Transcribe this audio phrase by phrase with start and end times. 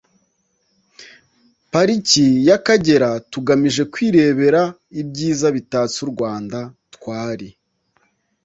[1.71, 4.61] Pariki y’Akagera tugamije kwirebera
[5.01, 6.59] ibyiza bitatse u Rwanda.
[6.95, 7.47] Twari